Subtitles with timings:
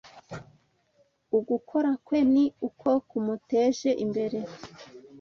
[1.37, 4.39] Ugukora kwe ni uko kumuteje imbere